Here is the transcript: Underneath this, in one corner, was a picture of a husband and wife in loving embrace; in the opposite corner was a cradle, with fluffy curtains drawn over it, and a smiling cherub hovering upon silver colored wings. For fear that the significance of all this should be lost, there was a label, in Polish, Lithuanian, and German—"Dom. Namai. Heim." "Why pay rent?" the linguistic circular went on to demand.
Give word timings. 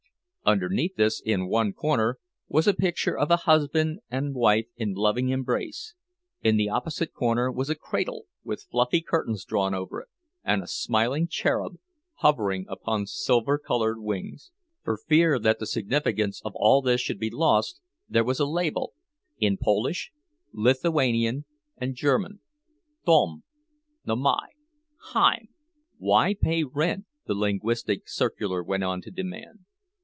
Underneath 0.43 0.95
this, 0.95 1.21
in 1.23 1.47
one 1.47 1.71
corner, 1.71 2.17
was 2.49 2.67
a 2.67 2.73
picture 2.73 3.15
of 3.17 3.29
a 3.31 3.37
husband 3.45 3.99
and 4.09 4.33
wife 4.33 4.65
in 4.75 4.93
loving 4.95 5.29
embrace; 5.29 5.93
in 6.41 6.57
the 6.57 6.67
opposite 6.67 7.13
corner 7.13 7.49
was 7.51 7.69
a 7.69 7.75
cradle, 7.75 8.25
with 8.43 8.63
fluffy 8.69 8.99
curtains 9.01 9.45
drawn 9.45 9.73
over 9.75 10.01
it, 10.01 10.07
and 10.43 10.61
a 10.63 10.67
smiling 10.67 11.27
cherub 11.27 11.77
hovering 12.15 12.65
upon 12.67 13.05
silver 13.05 13.57
colored 13.59 13.99
wings. 14.01 14.51
For 14.83 14.97
fear 14.97 15.37
that 15.39 15.59
the 15.59 15.67
significance 15.67 16.41
of 16.43 16.53
all 16.55 16.81
this 16.81 16.99
should 17.01 17.19
be 17.19 17.29
lost, 17.29 17.79
there 18.09 18.23
was 18.25 18.39
a 18.39 18.47
label, 18.49 18.93
in 19.37 19.57
Polish, 19.61 20.11
Lithuanian, 20.53 21.45
and 21.77 21.93
German—"Dom. 21.95 23.43
Namai. 24.07 24.47
Heim." 25.11 25.49
"Why 25.99 26.33
pay 26.33 26.63
rent?" 26.63 27.05
the 27.27 27.35
linguistic 27.35 28.09
circular 28.09 28.63
went 28.63 28.83
on 28.83 29.01
to 29.03 29.11
demand. 29.11 29.65